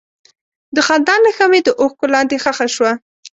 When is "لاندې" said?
2.13-2.37